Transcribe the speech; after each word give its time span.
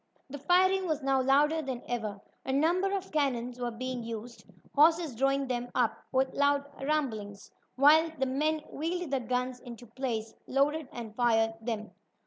The 0.31 0.39
firing 0.39 0.87
was 0.87 1.03
now 1.03 1.21
louder 1.21 1.61
than 1.61 1.83
ever. 1.87 2.19
A 2.43 2.51
number 2.51 2.91
of 2.91 3.11
cannon 3.11 3.53
were 3.59 3.69
being 3.69 4.01
used, 4.01 4.43
horses 4.73 5.13
drawing 5.15 5.45
them 5.45 5.69
up 5.75 5.95
with 6.11 6.33
loud 6.33 6.65
rumblings, 6.83 7.51
while 7.75 8.09
the 8.17 8.25
men 8.25 8.63
wheeled 8.71 9.11
the 9.11 9.19
guns 9.19 9.59
into 9.59 9.85
place, 9.85 10.33
loaded 10.47 10.89
and 10.91 11.15
fired 11.15 11.53
them. 11.61 11.91